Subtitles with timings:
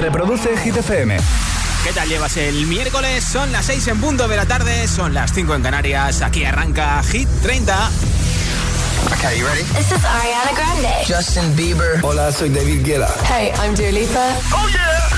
[0.00, 1.16] Reproduce Hit FM.
[1.84, 3.22] ¿Qué tal llevas el miércoles?
[3.22, 6.22] Son las 6 en punto de la tarde, son las 5 en Canarias.
[6.22, 7.90] Aquí arranca Hit 30.
[9.16, 9.62] Okay, you ready?
[9.74, 10.88] This is Ariana Grande.
[11.06, 12.00] Justin Bieber.
[12.02, 13.08] Hola, soy David Guetta.
[13.24, 14.28] Hey, I'm Dua Lipa.
[14.52, 15.10] Oh yeah.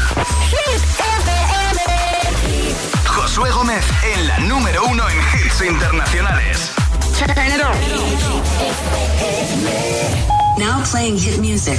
[0.51, 2.33] Hit FM.
[3.07, 6.73] Josué Gómez en la número uno en hits internacionales.
[7.19, 7.77] Turn it on.
[10.59, 11.79] Now playing hit music.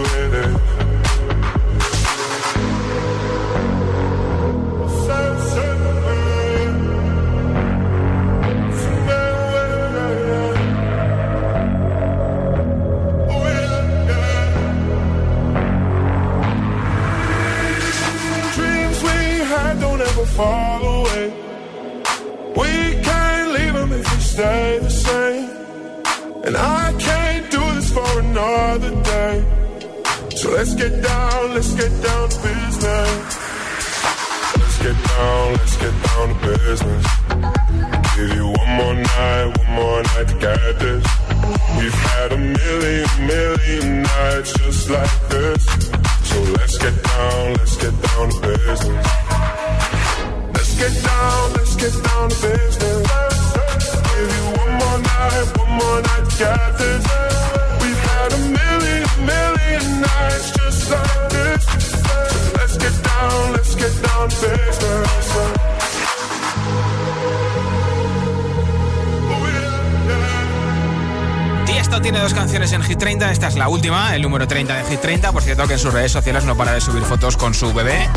[75.73, 78.09] en sus redes sociales no para de subir fotos con su bebé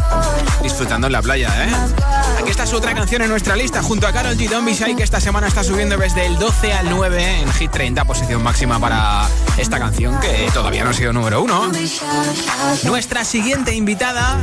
[0.62, 1.68] disfrutando en la playa, ¿eh?
[2.38, 4.48] Aquí está su otra canción en nuestra lista, junto a Carol G.
[4.48, 8.04] Don't Be que esta semana está subiendo desde el 12 al 9 en Hit 30,
[8.04, 11.70] posición máxima para esta canción que todavía no ha sido número uno.
[12.84, 14.40] Nuestra siguiente invitada,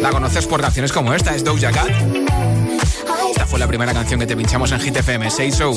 [0.00, 1.90] la conoces por canciones como esta, es Doja Cat.
[3.30, 5.72] Esta fue la primera canción que te pinchamos en Hit FM, Say So.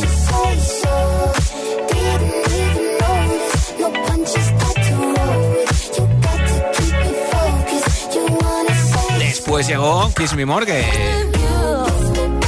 [9.62, 10.84] Pues llegó Kiss Me More, que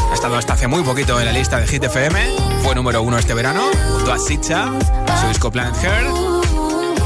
[0.09, 2.19] ha estado hasta hace muy poquito en la lista de Hit FM.
[2.63, 4.71] Fue número uno este verano, junto a Sitcha,
[5.21, 6.32] su disco Planet Heart.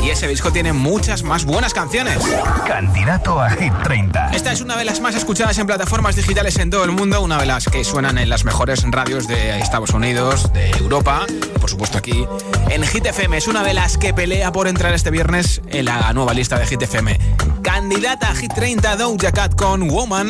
[0.07, 2.17] Y ese disco tiene muchas más buenas canciones.
[2.65, 4.29] Candidato a Hit 30.
[4.29, 7.37] Esta es una de las más escuchadas en plataformas digitales en todo el mundo, una
[7.37, 11.25] de las que suenan en las mejores radios de Estados Unidos, de Europa,
[11.59, 12.25] por supuesto aquí
[12.69, 13.35] en Hit FM.
[13.35, 16.65] Es una de las que pelea por entrar este viernes en la nueva lista de
[16.67, 17.19] Hit FM
[17.61, 20.29] candidata a Hit 30 Doja Cat con Woman.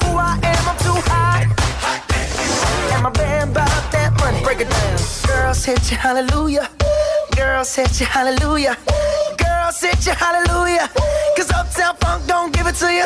[4.61, 4.97] it down.
[5.27, 6.69] Girls hit you, hallelujah.
[7.35, 8.77] Girls hit you, hallelujah.
[9.37, 10.89] Girls hit you, hallelujah.
[11.35, 13.05] Cause Uptown Funk don't give it to you.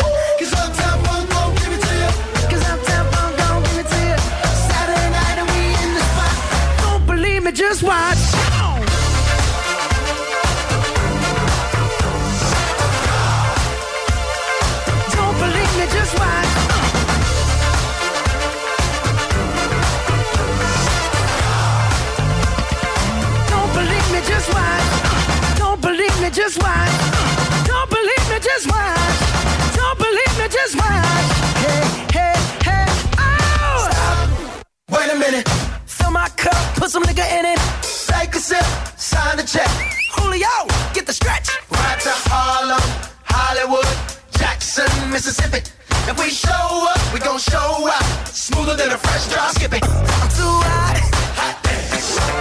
[34.95, 35.47] Wait a minute.
[35.85, 37.59] Fill my cup, put some nigga in it.
[38.07, 38.65] Take a sip,
[38.95, 39.69] sign the check.
[40.15, 40.55] Julio,
[40.93, 41.49] get the stretch.
[41.69, 42.81] Right to Harlem,
[43.25, 43.91] Hollywood,
[44.39, 45.59] Jackson, Mississippi.
[46.07, 48.05] If we show up, we gon' show out.
[48.27, 49.83] Smoother than a fresh drop skipping.
[49.83, 50.97] I'm too hot.
[51.39, 51.55] hot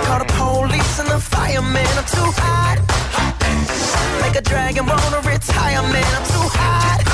[0.07, 1.89] Call the police and the fireman.
[1.99, 2.79] I'm too hot.
[3.17, 6.11] hot Make a dragon wanna retire, man.
[6.15, 7.14] I'm too hot.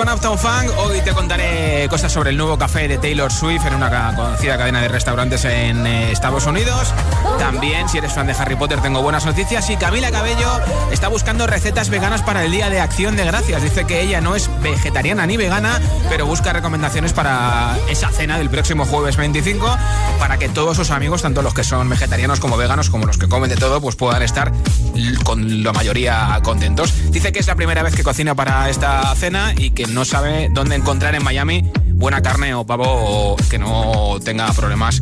[0.00, 0.70] Con Uptown Funk.
[0.78, 4.80] Hoy te contaré cosas sobre el nuevo café de Taylor Swift en una conocida cadena
[4.80, 6.94] de restaurantes en eh, Estados Unidos.
[7.38, 9.68] También, si eres fan de Harry Potter, tengo buenas noticias.
[9.68, 10.48] Y Camila Cabello
[10.90, 13.62] está buscando recetas veganas para el Día de Acción de Gracias.
[13.62, 15.78] Dice que ella no es vegetariana ni vegana,
[16.08, 19.76] pero busca recomendaciones para esa cena del próximo jueves 25
[20.18, 23.28] para que todos sus amigos, tanto los que son vegetarianos como veganos, como los que
[23.28, 24.50] comen de todo, pues puedan estar
[25.24, 26.94] con la mayoría contentos.
[27.10, 30.48] Dice que es la primera vez que cocina para esta cena y que no sabe
[30.52, 31.70] dónde encontrar en Miami
[32.00, 35.00] buena carne o pavo que no tenga problemas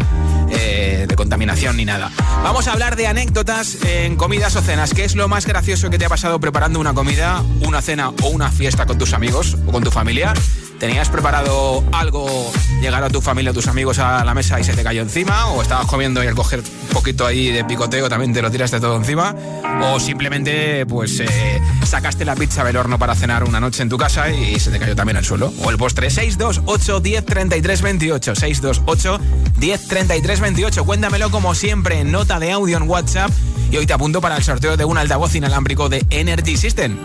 [0.50, 2.10] eh, de contaminación ni nada.
[2.42, 4.92] Vamos a hablar de anécdotas en comidas o cenas.
[4.92, 8.28] ¿Qué es lo más gracioso que te ha pasado preparando una comida, una cena o
[8.28, 10.34] una fiesta con tus amigos o con tu familia?
[10.80, 14.74] ¿Tenías preparado algo, llegar a tu familia o tus amigos a la mesa y se
[14.74, 15.46] te cayó encima?
[15.48, 18.80] ¿O estabas comiendo y al coger un poquito ahí de picoteo también te lo tiraste
[18.80, 19.34] todo encima?
[19.80, 23.96] ¿O simplemente pues eh, sacaste la pizza del horno para cenar una noche en tu
[23.96, 25.52] casa y se te cayó también al suelo?
[25.62, 26.10] ¿O el postre?
[26.10, 29.20] 628 10 33 28 628
[29.58, 33.30] 10 33 28 Cuéntamelo como siempre en nota de audio en WhatsApp
[33.70, 36.96] y hoy te apunto para el sorteo de un altavoz inalámbrico de Energy System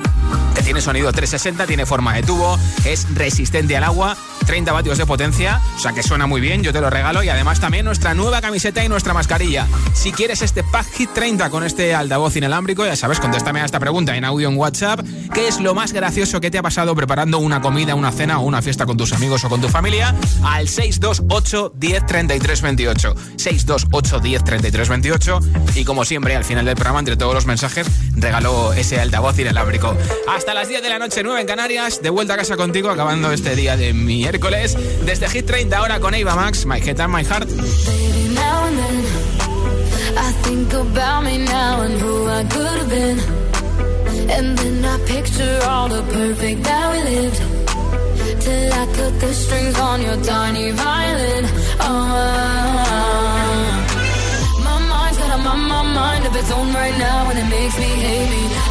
[0.56, 4.15] que tiene sonido 360, tiene forma de tubo, es resistente al agua,
[4.46, 7.30] 30 vatios de potencia, o sea que suena muy bien, yo te lo regalo y
[7.30, 9.68] además también nuestra nueva camiseta y nuestra mascarilla.
[9.94, 13.80] Si quieres este Pack Hit 30 con este altavoz inalámbrico, ya sabes, contéstame a esta
[13.80, 15.00] pregunta en audio en WhatsApp,
[15.34, 18.44] ¿qué es lo más gracioso que te ha pasado preparando una comida, una cena o
[18.44, 20.16] una fiesta con tus amigos o con tu familia?
[20.44, 23.16] Al 628 10 33 28.
[23.38, 25.40] 628 10 33 28
[25.76, 29.96] y como siempre al final del programa entre todos los mensajes regalo ese altavoz inalámbrico.
[30.28, 32.02] Hasta las 10 de la noche, 9 en Canarias.
[32.02, 33.94] De vuelta a casa contigo, acabando este día de
[34.34, 34.75] miércoles.
[35.06, 37.50] Desde Hit 30 ahora con Eva Max, My My Heart.
[37.50, 37.63] The.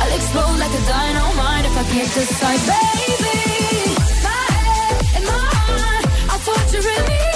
[0.03, 2.09] I'll explode like a dynamite if I can't
[2.67, 3.42] baby.
[6.73, 7.32] To really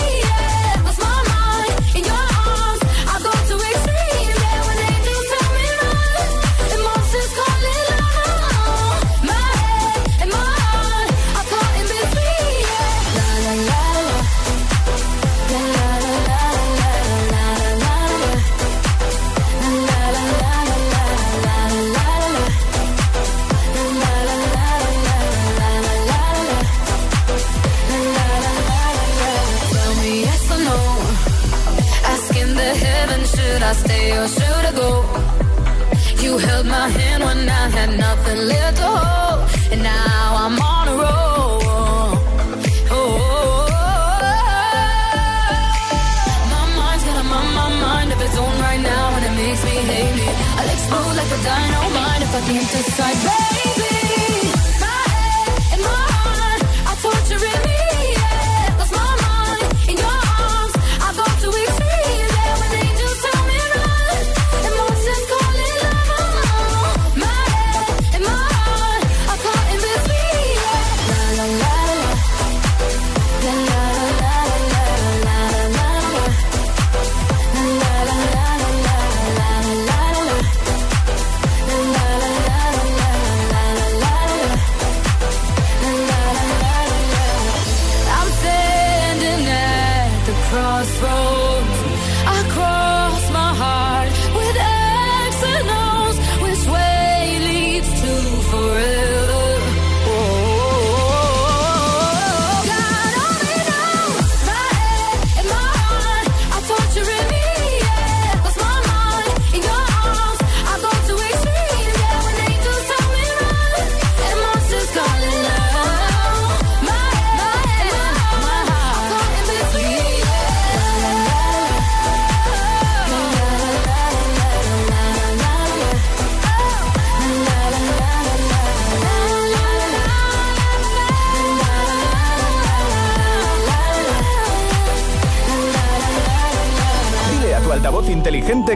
[52.37, 53.66] dynamite if I can't decide, baby.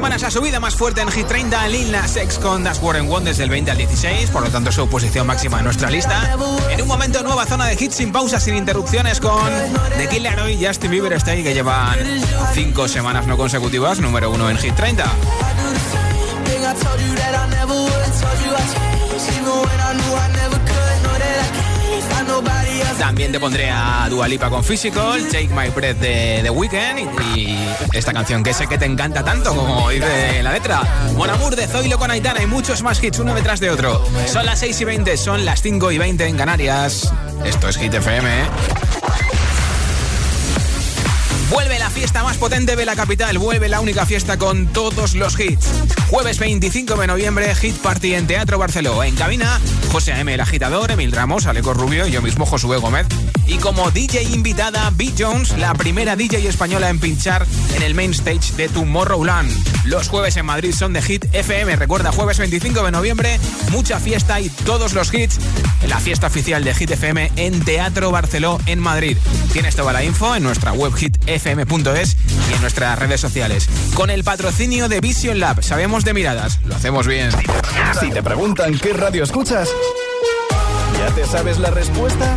[0.00, 0.04] want.
[0.04, 2.80] Esta semana se ha subido más fuerte en Hit 30 Lil Nas X con Das
[2.82, 5.88] Warren One desde el 20 al 16, por lo tanto su posición máxima en nuestra
[5.88, 6.36] lista.
[6.68, 9.48] En un momento nueva zona de hits sin pausa, sin interrupciones con
[9.96, 11.96] The Killer y Justin Bieber Stay que llevan
[12.54, 15.04] cinco semanas no consecutivas, número uno en Hit 30.
[15.04, 17.90] Thing I told you that I never would.
[18.20, 20.53] Told you I changed, even when I knew I never
[22.98, 27.56] También te pondré a Dualipa con Physical, Take My Breath de The Weeknd y,
[27.92, 30.82] esta canción que sé que te encanta tanto como dice la letra.
[31.14, 34.04] Mon Amour de Zoilo con Aitana y muchos más hits uno detrás de otro.
[34.26, 37.12] Son las 6 y 20, son las 5 y 20 en Canarias.
[37.44, 38.28] Esto es Hit FM.
[38.28, 38.44] ¿eh?
[41.94, 45.70] Fiesta más potente de la capital, vuelve la única fiesta con todos los hits.
[46.10, 49.04] Jueves 25 de noviembre, Hit Party en Teatro Barceló.
[49.04, 49.60] En cabina,
[49.92, 50.34] José A.M.
[50.34, 53.06] el agitador, Emil Ramos, Aleco Rubio y yo mismo, Josué Gómez.
[53.46, 55.12] Y como DJ invitada, B.
[55.18, 59.50] Jones, la primera DJ española en pinchar en el main stage de Tomorrowland.
[59.84, 61.76] Los jueves en Madrid son de Hit FM.
[61.76, 63.38] Recuerda, jueves 25 de noviembre,
[63.70, 65.38] mucha fiesta y todos los hits
[65.82, 69.18] en la fiesta oficial de Hit FM en Teatro Barceló en Madrid.
[69.52, 72.16] Tienes toda la info en nuestra web Hit fm.es
[72.50, 73.68] y en nuestras redes sociales.
[73.94, 77.30] Con el patrocinio de Vision Lab, sabemos de miradas, lo hacemos bien.
[78.00, 79.68] Si te preguntan qué radio escuchas,
[80.98, 82.36] ¿ya te sabes la respuesta?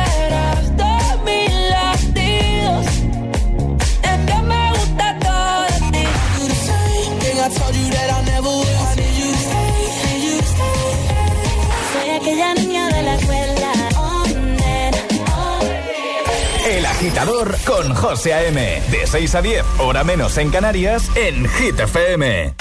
[17.65, 18.81] Con José A.M.
[18.89, 22.53] De 6 a 10, hora menos en Canarias, en Hit FM.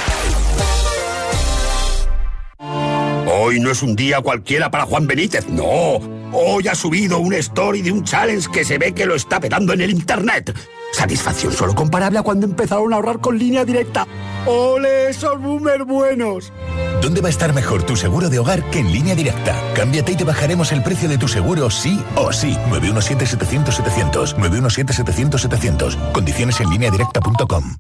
[3.33, 6.01] Hoy no es un día cualquiera para Juan Benítez, no.
[6.33, 9.73] Hoy ha subido un story de un challenge que se ve que lo está petando
[9.73, 10.55] en el internet.
[10.93, 14.07] Satisfacción solo comparable a cuando empezaron a ahorrar con línea directa.
[14.47, 16.53] ¡Ole, esos boomers buenos!
[17.01, 19.55] ¿Dónde va a estar mejor tu seguro de hogar que en línea directa?
[19.75, 22.57] Cámbiate y te bajaremos el precio de tu seguro sí o sí.
[22.71, 24.37] 917-700-700.
[24.37, 26.13] 917-700-700.
[26.13, 27.77] Condiciones en línea directa.com.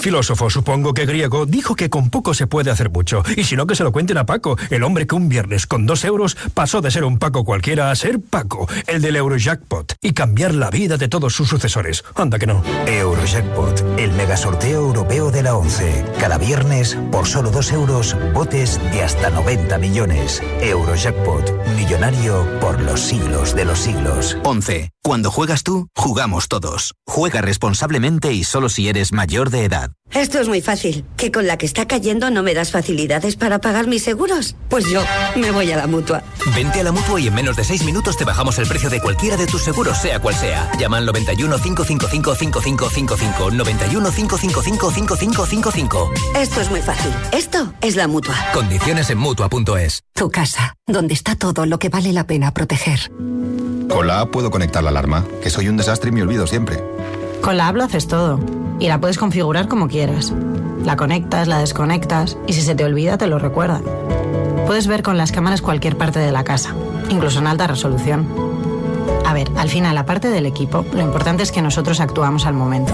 [0.00, 3.22] Filósofo, supongo que griego, dijo que con poco se puede hacer mucho.
[3.36, 5.86] Y si no, que se lo cuenten a Paco, el hombre que un viernes con
[5.86, 10.12] dos euros pasó de ser un Paco cualquiera a ser Paco, el del Eurojackpot, y
[10.12, 12.02] cambiar la vida de todos sus sucesores.
[12.14, 12.62] Anda que no.
[12.86, 16.04] Eurojackpot, el mega sorteo europeo de la 11.
[16.18, 20.42] Cada viernes, por solo dos euros, botes de hasta 90 millones.
[20.62, 24.38] Eurojackpot, millonario por los siglos de los siglos.
[24.44, 24.90] 11.
[25.02, 26.94] Cuando juegas tú, jugamos todos.
[27.06, 29.89] Juega responsablemente y solo si eres mayor de edad.
[30.12, 31.04] Esto es muy fácil.
[31.16, 34.56] ¿Que con la que está cayendo no me das facilidades para pagar mis seguros?
[34.68, 35.02] Pues yo
[35.36, 36.24] me voy a la mutua.
[36.54, 39.00] Vente a la mutua y en menos de seis minutos te bajamos el precio de
[39.00, 40.70] cualquiera de tus seguros, sea cual sea.
[40.78, 43.50] Llama al 91 555 5555.
[43.52, 46.12] 91 555 5555.
[46.36, 47.12] Esto es muy fácil.
[47.32, 48.34] Esto es la mutua.
[48.52, 50.02] Condiciones en mutua.es.
[50.12, 53.10] Tu casa, donde está todo lo que vale la pena proteger.
[53.88, 56.82] Con la app puedo conectar la alarma, que soy un desastre y me olvido siempre.
[57.42, 58.38] Con la app lo haces todo
[58.78, 60.32] y la puedes configurar como quieras.
[60.84, 63.80] La conectas, la desconectas y si se te olvida te lo recuerda.
[64.66, 66.74] Puedes ver con las cámaras cualquier parte de la casa,
[67.08, 68.26] incluso en alta resolución.
[69.26, 72.92] A ver, al final, aparte del equipo, lo importante es que nosotros actuamos al momento.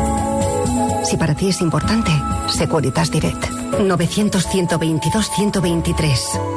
[1.05, 2.11] Si para ti es importante,
[2.49, 3.45] Securitas Direct.
[3.79, 6.57] 900-122-123.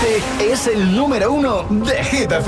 [0.00, 2.30] Este es el número uno de Hit.
[2.30, 2.40] I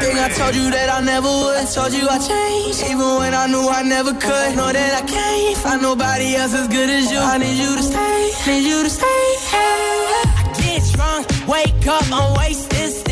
[0.00, 1.66] thing I told you that I never would.
[1.74, 4.54] Told you I changed, even when I knew I never could.
[4.54, 7.18] Know that I can't find nobody else as good as you.
[7.18, 8.30] I need you to stay.
[8.44, 9.06] I.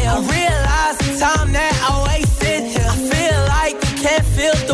[0.06, 1.18] I realize the
[1.52, 2.62] that I wasted.
[2.78, 4.73] I feel like you can't feel the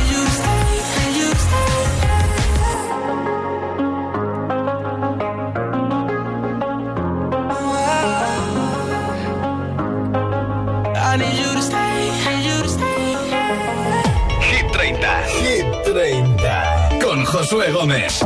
[16.01, 16.99] 30.
[16.99, 18.25] Con Josué Gómez.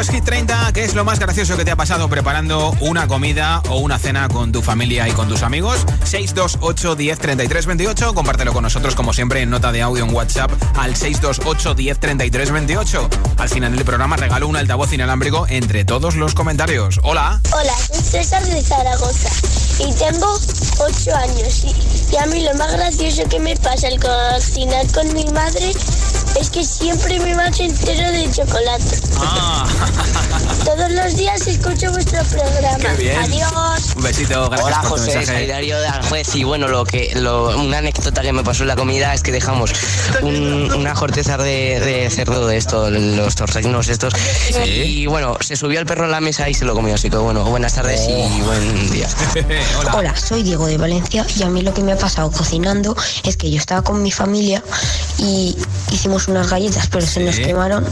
[0.00, 0.72] Esto es Hit 30.
[0.74, 4.28] ¿Qué es lo más gracioso que te ha pasado preparando una comida o una cena
[4.28, 5.86] con tu familia y con tus amigos?
[6.04, 8.12] 628 10 33 28.
[8.12, 12.50] Compártelo con nosotros, como siempre, en nota de audio en WhatsApp al 628 10 33
[12.50, 13.08] 28.
[13.38, 17.00] Al final del programa regalo un altavoz inalámbrico entre todos los comentarios.
[17.02, 17.40] Hola.
[17.52, 19.30] Hola, soy César de Zaragoza
[19.78, 20.38] y tengo
[20.78, 21.64] 8 años.
[21.64, 25.72] Y, y a mí lo más gracioso que me pasa al cocinar con mi madre
[26.40, 28.84] es que siempre me mancho entero de chocolate.
[29.18, 29.66] Ah.
[30.64, 32.78] Todos los días escucho vuestro programa.
[32.78, 33.16] Qué bien.
[33.18, 33.94] Adiós.
[33.96, 35.38] Un besito, gracias Hola por tu José, mensaje.
[35.38, 38.68] soy Darío de Aranjuez y bueno, lo que, lo- una anécdota que me pasó en
[38.68, 39.70] la comida es que dejamos
[40.22, 44.12] un- una corteza de, de cerdo de esto, los torreznos estos,
[44.64, 47.16] y bueno, se subió el perro a la mesa y se lo comió, así que
[47.16, 49.08] bueno, buenas tardes y buen día.
[49.94, 50.16] Hola.
[50.16, 53.50] soy Diego de Valencia y a mí lo que me ha pasado cocinando es que
[53.50, 54.62] yo estaba con mi familia
[55.18, 55.56] y
[55.92, 57.84] hicimos unas galletas, pero se nos quemaron,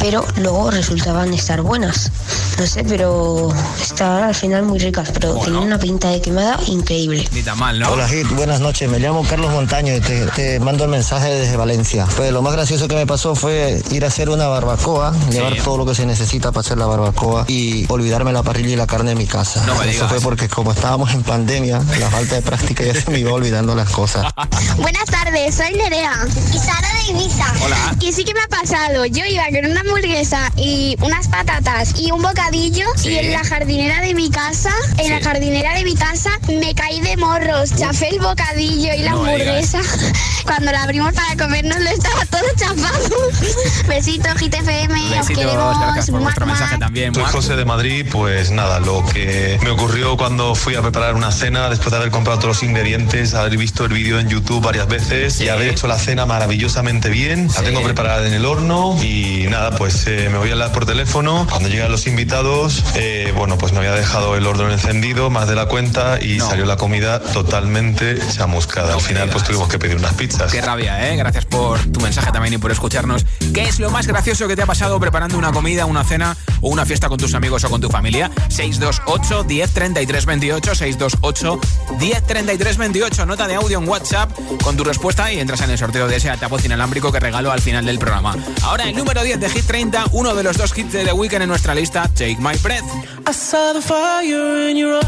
[0.00, 2.10] pero luego resultaban estar buenas.
[2.58, 3.48] No sé, pero
[3.80, 7.26] estaban al final muy ricas, pero tenían una pinta de quemada increíble.
[7.32, 7.90] Ni tan mal, ¿no?
[7.90, 8.88] Hola Hit, buenas noches.
[8.90, 12.06] Me llamo Carlos Montaño y te, te mando el mensaje desde Valencia.
[12.16, 15.78] Pues lo más gracioso que me pasó fue ir a hacer una barbacoa, llevar todo
[15.78, 19.12] lo que se necesita para hacer la barbacoa y olvidarme la parrilla y la carne
[19.12, 19.64] en mi casa.
[19.66, 20.08] No me Eso digas.
[20.10, 23.74] fue porque como estábamos en pandemia, la falta de práctica ya se me iba olvidando
[23.74, 24.26] las cosas.
[24.76, 26.12] Buenas tardes, soy Nerea
[26.52, 27.46] y Sara de Ibiza.
[27.62, 27.94] Hola.
[28.00, 29.04] Y sí que me ha pasado.
[29.06, 33.10] Yo iba con una hamburguesa y unas patatas y un bocadillo Sí.
[33.10, 37.00] y en la jardinera de mi casa, en la jardinera de mi casa, me caí
[37.00, 39.80] de morros, chafé el bocadillo y la No hamburguesa.
[40.44, 43.16] Cuando la abrimos para comernos lo estaba todo chafado.
[43.88, 44.94] Besito, GTFM.
[44.94, 45.78] os Besitos, queremos.
[45.80, 47.14] gracias por vuestro mensaje también.
[47.14, 47.24] Soy.
[47.24, 51.68] José de Madrid, pues nada, lo que me ocurrió cuando fui a preparar una cena,
[51.68, 55.40] después de haber comprado todos los ingredientes, haber visto el vídeo en YouTube varias veces
[55.40, 59.72] y haber hecho la cena maravillosamente bien, la tengo preparada en el horno y nada,
[59.72, 61.46] pues eh, me voy a hablar por teléfono.
[61.48, 65.54] Cuando llegan los invitados, eh, bueno, pues me había dejado el horno encendido más de
[65.54, 68.94] la cuenta y salió la comida totalmente chamuscada.
[68.94, 70.52] Al final, pues tuvimos que pedir unas pizzas.
[70.52, 71.16] Qué rabia, ¿eh?
[71.16, 73.24] Gracias por tu mensaje también y por escucharnos.
[73.52, 76.68] ¿Qué es lo más gracioso que te ha pasado preparando una comida, una cena o
[76.68, 78.30] una fiesta con tus amigos o con tu familia?
[78.48, 81.60] 628 10 33 28 628
[81.98, 84.30] 10 33 28 Nota de audio en WhatsApp
[84.62, 87.60] con tu respuesta y entras en el sorteo de ese altavoz inalámbrico que regalo al
[87.60, 88.34] final del programa.
[88.64, 91.42] Ahora el número 10 de Hit 30, uno de los dos hits de The Weeknd
[91.42, 92.82] en nuestra lista, Take My Breath.
[93.24, 95.04] I saw the fire in look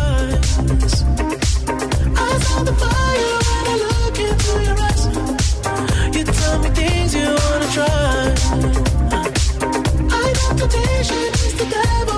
[4.21, 5.07] into your eyes.
[6.15, 8.35] You tell me things you wanna try.
[10.57, 12.12] Temptation is the devil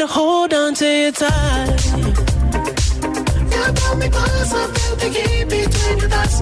[0.00, 1.84] to hold on to you tight.
[3.52, 6.36] You got me closer, feel the heat between your thighs.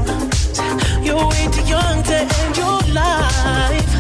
[1.05, 3.93] You're way too young to end your life.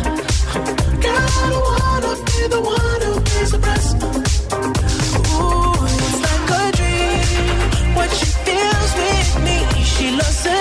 [1.03, 3.89] Girl, I don't wanna be the one who pays the price.
[5.35, 7.95] Ooh, it's like a dream.
[7.97, 10.58] What she feels with me, she loves to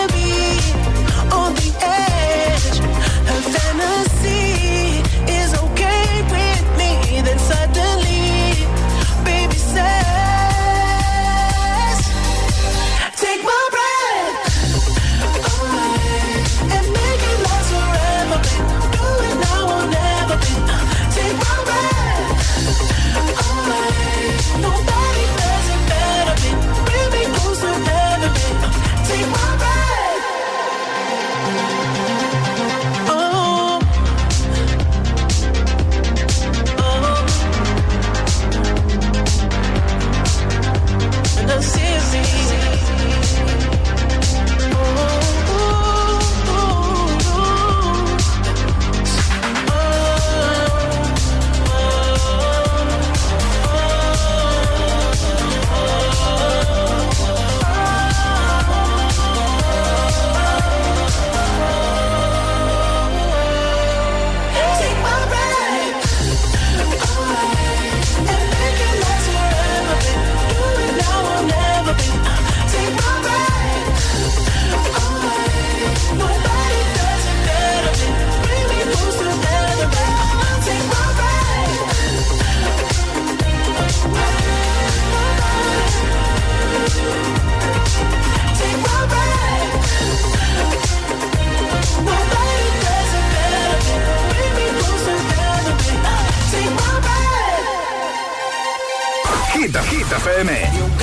[100.27, 100.96] FM.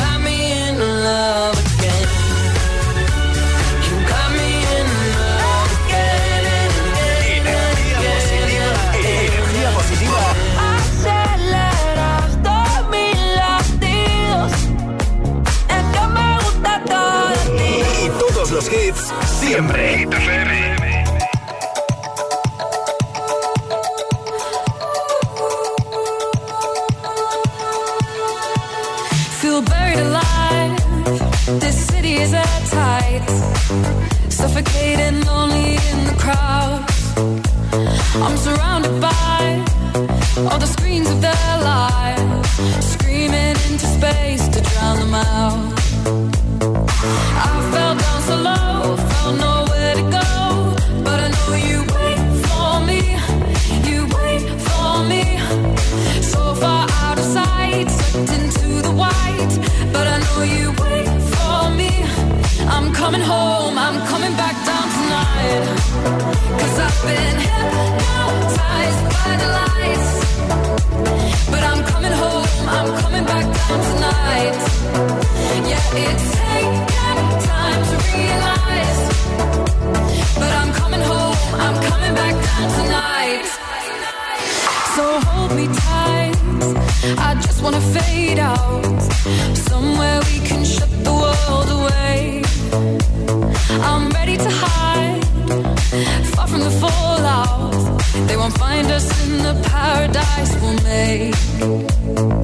[100.94, 102.43] mistake.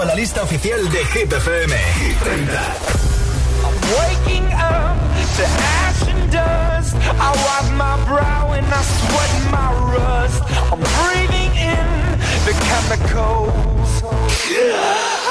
[0.00, 1.70] A la lista oficial de Hit FM.
[1.70, 2.52] Hit 30.
[3.64, 4.96] I'm waking up
[5.36, 6.96] to ash and dust.
[6.96, 10.42] I wipe my brow and I sweat my rust.
[10.72, 11.86] I'm breathing in
[12.46, 14.02] the chemicals.
[14.02, 15.25] I'm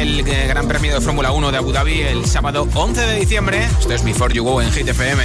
[0.00, 3.62] del eh, Gran Premio de Fórmula 1 de Abu Dhabi el sábado 11 de diciembre.
[3.78, 5.22] Esto es Before You Go en Hit FM.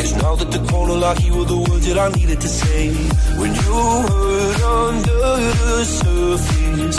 [0.00, 2.88] Cause now that the corner I hear the words that I needed to say.
[3.38, 3.76] When you
[4.08, 5.20] hurt under
[5.60, 6.98] the surface,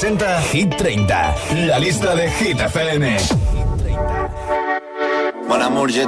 [0.00, 1.34] Hit 30,
[1.66, 3.18] la lista de Hit FM.
[5.46, 6.04] Mon amour, je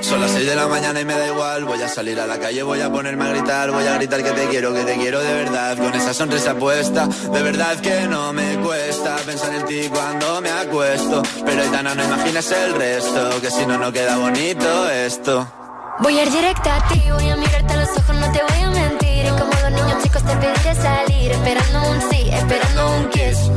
[0.00, 1.66] Son las 6 de la mañana y me da igual.
[1.66, 3.70] Voy a salir a la calle, voy a ponerme a gritar.
[3.72, 5.76] Voy a gritar que te quiero, que te quiero de verdad.
[5.76, 10.50] Con esa sonrisa puesta, de verdad que no me cuesta pensar en ti cuando me
[10.50, 11.22] acuesto.
[11.44, 15.67] Pero Aitana, no imaginas el resto, que si no, no queda bonito esto.
[16.00, 18.62] Voy a ir directa a ti, voy a mirarte a los ojos, no te voy
[18.62, 19.24] a mentir.
[19.26, 23.50] Y como dos niños chicos te pediré salir, esperando un sí, esperando un kiss.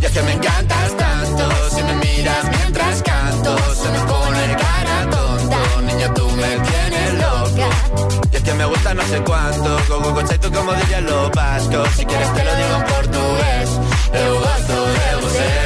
[0.00, 5.10] Y es que me encantas tanto, si me miras mientras canto, se me pone cara
[5.10, 5.58] tonta.
[5.82, 7.68] Niña, tú me tienes loca.
[8.32, 11.88] Y es que me gusta no sé cuánto, como tú como dirían los vascos.
[11.94, 13.70] Si quieres te lo digo en portugués,
[14.14, 15.65] eu gosto de você.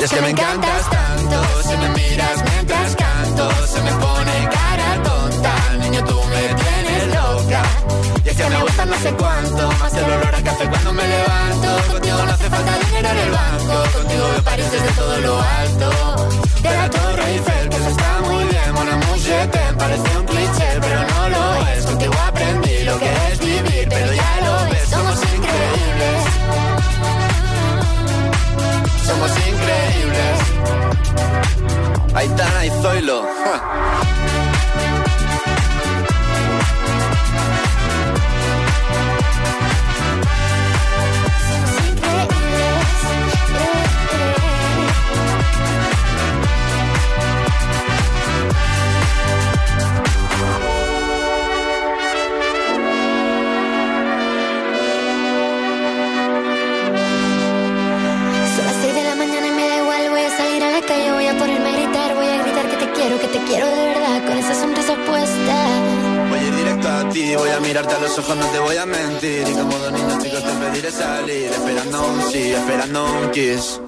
[0.00, 5.54] Es, que, me encantas tanto, si me miras mientras canto, se me pone cara tonta,
[5.80, 7.62] niño tú me tienes loca.
[8.24, 11.06] Y es que me gusta no sé cuánto, más el olor a café cuando me
[11.06, 12.03] levanto.
[33.64, 33.93] Zoilo.
[68.16, 69.44] Los ojos, no te voy a mentir.
[69.48, 73.80] Y como dos niños chicos te pediré salir, esperando un sí, esperando un kiss.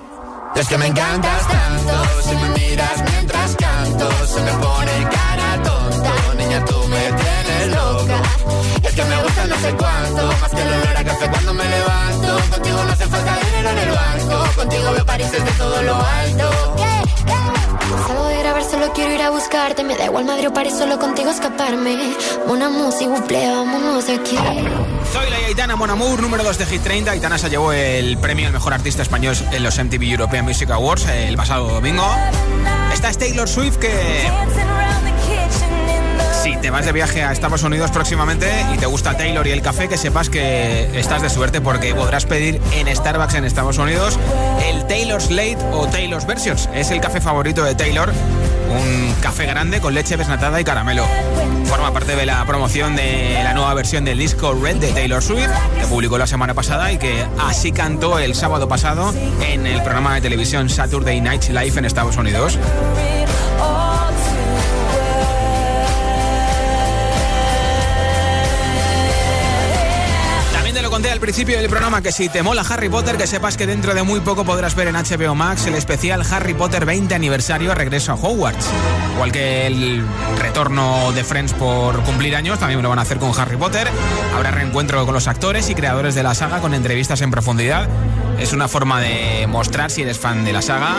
[0.57, 6.13] Es que me encantas tanto, si me miras mientras canto, se me pone cara tonta.
[6.39, 8.23] Niña, tú me tienes loca.
[8.83, 11.69] Es que me gusta no sé cuánto, más que el olor a café cuando me
[11.69, 12.51] levanto.
[12.51, 16.77] Contigo no hace falta dinero en el banco, contigo veo París desde todo lo alto.
[18.29, 19.85] De grabar, solo quiero ir a buscarte.
[19.85, 22.17] Me da igual Madrid o París, solo contigo escaparme.
[22.47, 24.39] Una música, buple, vámonos aquí.
[25.17, 27.11] Zoila y Aitana Mon Amour, número 2 de Hit 30.
[27.11, 31.07] Aitana se llevó el premio al mejor artista español en los MTV European Music Awards
[31.07, 32.07] el pasado domingo.
[32.93, 34.29] Esta es Taylor Swift que...
[36.43, 39.63] Si te vas de viaje a Estados Unidos próximamente y te gusta Taylor y el
[39.63, 44.19] café, que sepas que estás de suerte porque podrás pedir en Starbucks en Estados Unidos
[44.65, 46.69] el Taylor's Late o Taylor's Versions.
[46.75, 48.13] Es el café favorito de Taylor,
[48.77, 51.05] un café grande con leche desnatada y caramelo.
[51.65, 55.51] Forma parte de la promoción de la nueva versión del disco Red de Taylor Swift,
[55.79, 60.15] que publicó la semana pasada y que así cantó el sábado pasado en el programa
[60.15, 62.59] de televisión Saturday Night Live en Estados Unidos.
[71.17, 74.03] Al principio del programa que si te mola Harry Potter, que sepas que dentro de
[74.03, 78.17] muy poco podrás ver en HBO Max el especial Harry Potter 20 aniversario regreso a
[78.17, 78.69] Hogwarts.
[79.15, 80.05] Igual que el
[80.39, 83.89] retorno de Friends por cumplir años, también lo van a hacer con Harry Potter.
[84.37, 87.89] Habrá reencuentro con los actores y creadores de la saga con entrevistas en profundidad.
[88.39, 90.97] Es una forma de mostrar, si eres fan de la saga,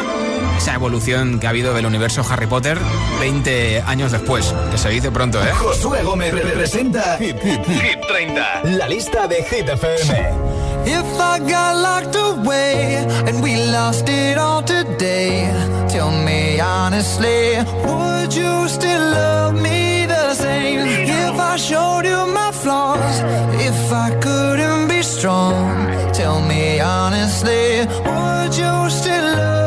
[0.57, 2.77] esa evolución que ha habido del universo Harry Potter
[3.19, 5.51] 20 años después, que se dice pronto, ¿eh?
[5.53, 10.57] Josué Gómez representa Hit, Hit, Hit 30, la lista de Hit FM.
[10.85, 15.47] If I got locked away and we lost it all today,
[15.89, 20.79] tell me honestly, would you still love me the same?
[20.79, 23.21] If I showed you my flaws,
[23.59, 29.66] if I couldn't be strong, tell me honestly, would you still love me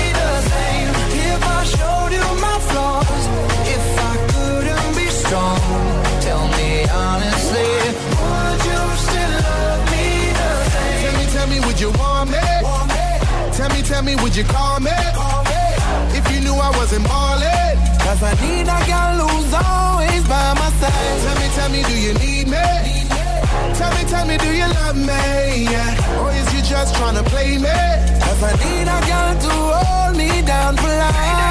[6.93, 7.71] honestly,
[8.21, 10.07] would you still love me
[10.39, 10.99] the same?
[11.01, 12.45] Tell me, tell me, would you want me?
[13.57, 14.91] Tell me, tell me, would you call me?
[16.13, 17.77] If you knew I wasn't ballin'.
[18.03, 21.17] Cause I need a girl who's always by my side.
[21.23, 22.67] Tell me, tell me, do you need me?
[23.79, 25.67] Tell me, tell me, do you love me?
[25.71, 26.19] Yeah.
[26.19, 27.79] Or is you just tryna play me?
[28.23, 31.50] Cause I need a girl to hold me down for life.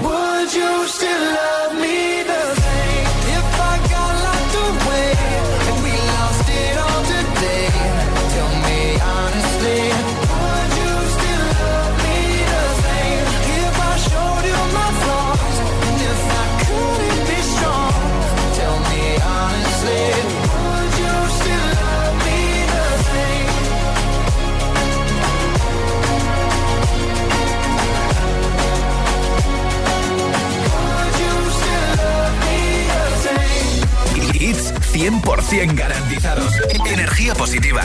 [35.01, 36.53] 100% garantizados.
[36.85, 37.81] Energía positiva.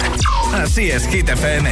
[0.53, 1.71] Así es, Hit FM.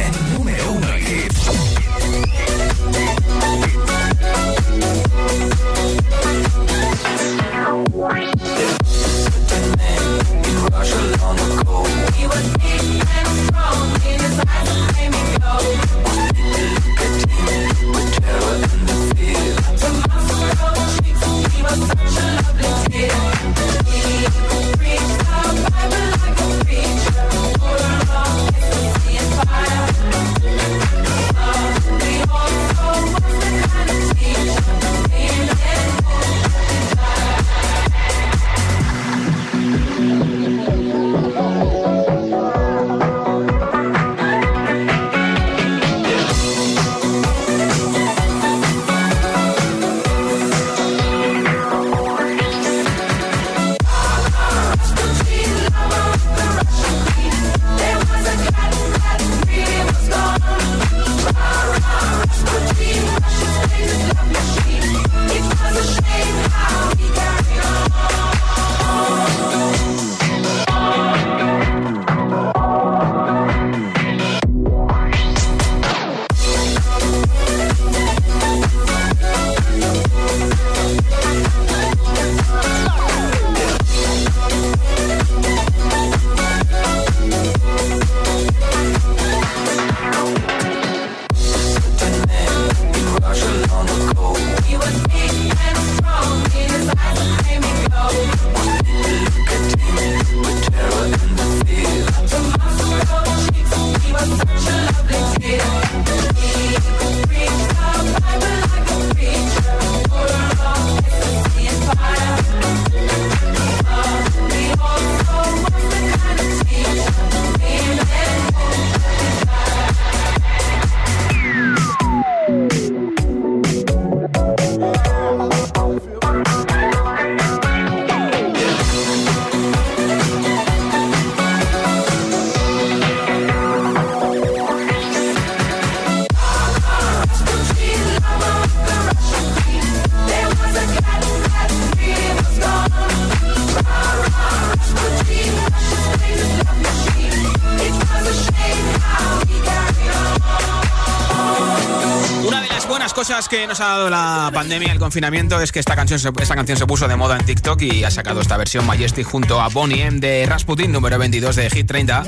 [153.65, 156.77] Que nos ha dado la pandemia, el confinamiento, es que esta canción, se, esta canción
[156.77, 160.03] se puso de moda en TikTok y ha sacado esta versión Majestic junto a Bonnie
[160.03, 162.25] M de Rasputin, número 22 de Hit 30.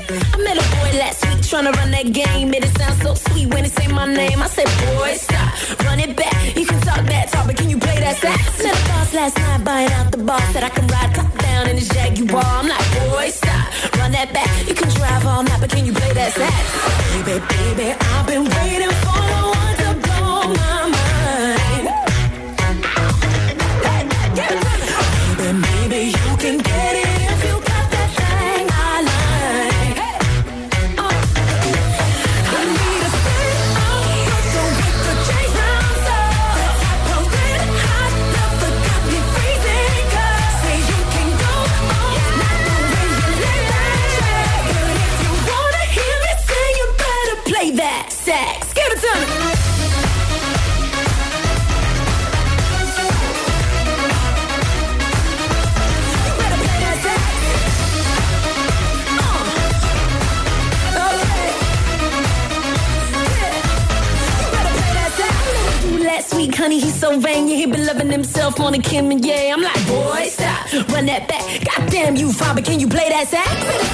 [66.58, 67.46] Honey, he's so vain.
[67.46, 69.54] Yeah, he been loving himself on a Kim and yeah.
[69.54, 71.44] I'm like, boy, stop, run that back.
[71.64, 73.48] Goddamn you, but can you play that sax?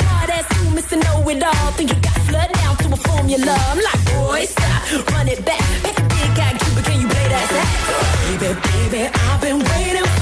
[0.09, 0.97] Hard ass you, Mr.
[1.05, 1.71] Know It All.
[1.77, 3.55] Think you got flood down to a formula.
[3.71, 5.61] I'm like, boy, stop, run it back.
[5.85, 7.75] Make a big guy, Cuba, can you play that sax?
[8.41, 8.51] Baby,
[8.91, 10.14] baby, I've been waiting